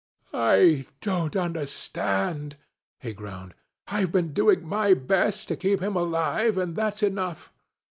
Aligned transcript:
'I 0.33 0.87
don't 0.99 1.35
understand,' 1.35 2.55
he 2.99 3.13
groaned. 3.13 3.53
'I've 3.87 4.11
been 4.11 4.33
doing 4.33 4.65
my 4.65 4.95
best 4.95 5.47
to 5.49 5.55
keep 5.55 5.79
him 5.79 5.95
alive, 5.95 6.57
and 6.57 6.75
that's 6.75 7.03
enough. 7.03 7.53